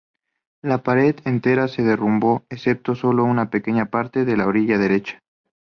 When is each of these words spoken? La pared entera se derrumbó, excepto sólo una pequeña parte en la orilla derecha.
La 0.63 0.79
pared 0.81 1.17
entera 1.25 1.67
se 1.67 1.83
derrumbó, 1.83 2.43
excepto 2.49 2.95
sólo 2.95 3.23
una 3.23 3.51
pequeña 3.51 3.85
parte 3.91 4.21
en 4.21 4.35
la 4.39 4.47
orilla 4.47 4.79
derecha. 4.79 5.19